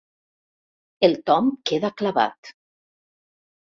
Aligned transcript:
El 1.09 1.13
Tom 1.29 1.51
queda 1.73 1.93
clavat. 2.03 2.51